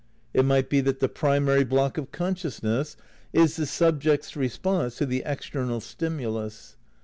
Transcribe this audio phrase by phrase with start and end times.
[0.33, 2.97] It might be that the primary block of consciousness
[3.33, 6.75] is the subject's response to the ex ternal stimulus.